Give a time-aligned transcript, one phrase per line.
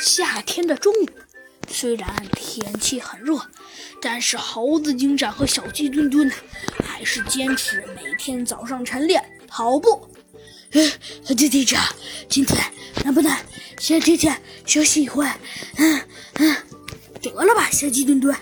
[0.00, 1.08] 夏天的中午，
[1.68, 3.38] 虽然天气很热，
[4.00, 6.30] 但是猴子警长和小鸡墩墩
[6.82, 10.10] 还是坚持每天早上晨练跑步。
[10.72, 11.84] 呃，鸡警长，
[12.28, 12.58] 今天
[13.04, 13.36] 能不能
[13.78, 15.26] 先提前休息一会？
[15.76, 16.00] 嗯
[16.34, 16.56] 嗯，
[17.20, 18.34] 得了吧，小鸡墩墩，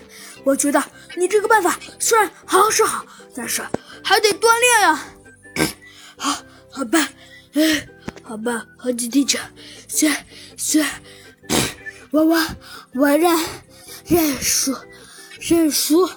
[0.45, 0.81] 我觉得
[1.17, 3.05] 你这个办法虽然好是好，
[3.35, 3.61] 但是
[4.01, 5.07] 还得锻炼呀。
[6.15, 6.37] 好，
[6.71, 7.09] 好吧，
[7.53, 7.87] 嗯，
[8.23, 9.41] 好吧，猴子警长，
[9.89, 10.87] 先先。
[12.11, 12.37] 我我
[12.93, 13.37] 我认
[14.07, 14.75] 认输
[15.39, 16.09] 认输，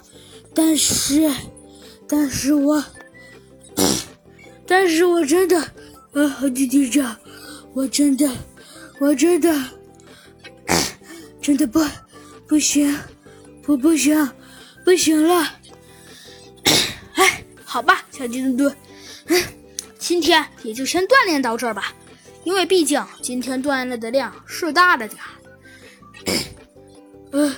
[0.54, 1.30] 但是
[2.08, 2.82] 但是我
[4.66, 7.16] 但是我真的啊，猴子警长，
[7.74, 8.30] 我真的
[8.98, 9.54] 我真的
[11.40, 11.84] 真的不
[12.46, 12.98] 不行，
[13.62, 14.30] 不不行
[14.84, 15.46] 不行了。
[17.14, 18.74] 哎，好吧，小鸡墩墩，
[19.98, 21.92] 今天也就先锻炼到这儿吧，
[22.44, 25.28] 因为毕竟今天锻炼的量是大了点儿。
[27.32, 27.54] 呃，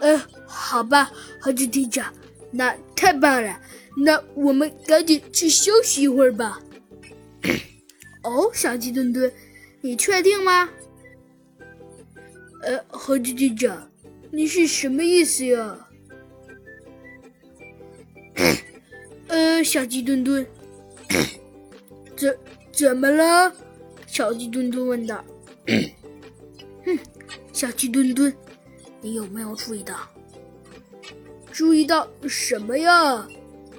[0.00, 1.10] 呃，好吧，
[1.40, 2.12] 猴子警长，
[2.50, 3.60] 那太棒了，
[3.96, 6.60] 那我们赶紧去休息一会儿吧。
[8.22, 9.32] 哦，小鸡墩墩，
[9.80, 10.68] 你确定吗？
[12.62, 13.90] 呃，猴子警长，
[14.30, 15.88] 你是什么意思呀？
[19.28, 20.46] 呃，小鸡墩墩，
[22.16, 22.38] 怎
[22.72, 23.52] 怎么了？
[24.06, 25.24] 小鸡墩墩问道。
[26.84, 26.98] 哼，
[27.52, 28.34] 小鸡墩墩。
[29.02, 29.96] 你有没有注意到？
[31.52, 33.28] 注意到什么呀？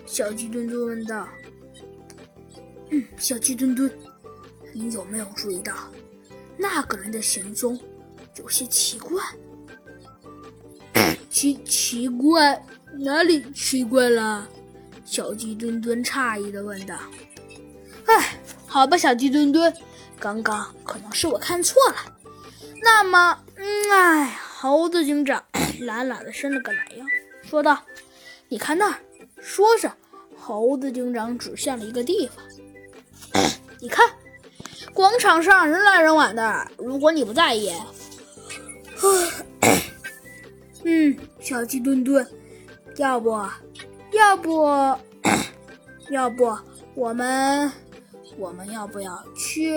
[0.06, 1.28] 小鸡墩墩问道。
[2.92, 3.92] 嗯，小鸡墩墩，
[4.74, 5.74] 你有没有注意到
[6.58, 7.80] 那个人的行踪
[8.36, 9.24] 有些奇怪？
[11.32, 12.64] 奇奇怪？
[13.00, 14.48] 哪里奇怪了？
[15.04, 16.96] 小鸡墩墩诧异的问道。
[18.06, 19.74] 哎，好吧，小鸡墩墩，
[20.20, 21.96] 刚刚可能是我看错了。
[22.84, 24.43] 那么，嗯，哎呀。
[24.64, 25.44] 猴子警长
[25.82, 27.06] 懒懒的伸了个懒腰，
[27.44, 27.84] 说道
[28.48, 28.98] ：“你看那儿。”
[29.44, 29.92] 说着，
[30.38, 32.38] 猴子警长指向了一个地方。
[33.82, 34.10] “你看，
[34.94, 36.66] 广场上人来人往的。
[36.78, 37.74] 如果你不在意，
[40.86, 42.26] 嗯，小鸡墩墩，
[42.96, 43.38] 要不，
[44.14, 44.66] 要不，
[46.10, 46.58] 要不，
[46.96, 47.70] 我们，
[48.38, 49.74] 我们要不要去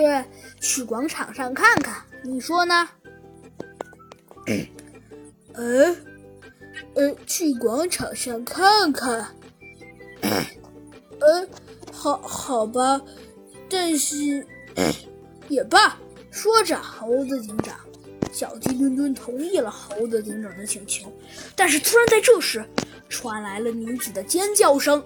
[0.61, 2.01] 去广场上看看？
[2.23, 2.87] 你说呢？”
[5.57, 5.97] 嗯，
[6.93, 9.27] 呃，去广场上看看。
[11.19, 11.47] 呃，
[11.91, 13.01] 好好吧，
[13.69, 14.45] 但是
[15.47, 15.97] 也罢。
[16.29, 17.75] 说着，猴子警长、
[18.31, 21.11] 小鸡墩墩同意了猴子警长的请求。
[21.55, 22.63] 但是，突然在这时，
[23.09, 25.03] 传来了女子的尖叫声。